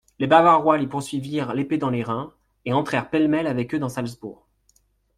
[0.17, 2.33] Les Bavarois les poursuivirent l'épée dans les reins,
[2.65, 4.47] et entrèrent pêle-mêle avec eux dans Salzbourg.